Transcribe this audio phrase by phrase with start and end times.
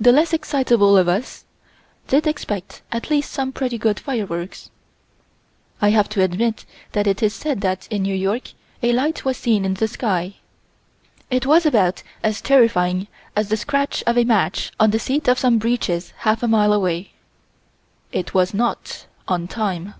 [0.00, 1.44] The less excitable of us
[2.08, 4.68] did expect at least some pretty good fireworks.
[5.80, 8.50] I have to admit that it is said that, in New York,
[8.82, 10.38] a light was seen in the sky.
[11.30, 13.06] It was about as terrifying
[13.36, 16.72] as the scratch of a match on the seat of some breeches half a mile
[16.72, 17.12] away.
[18.10, 19.94] It was not on time.